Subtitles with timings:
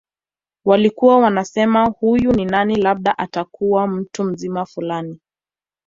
[0.65, 5.19] Walikuwa wanasema huyu ni nani labda atakuwa mtu mzima fulani